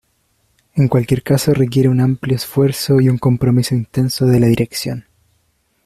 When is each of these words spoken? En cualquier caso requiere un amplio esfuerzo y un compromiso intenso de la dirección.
En 0.73 0.87
cualquier 0.87 1.21
caso 1.21 1.53
requiere 1.53 1.87
un 1.87 2.01
amplio 2.01 2.35
esfuerzo 2.35 2.99
y 3.01 3.07
un 3.07 3.19
compromiso 3.19 3.75
intenso 3.75 4.25
de 4.25 4.39
la 4.39 4.47
dirección. 4.47 5.05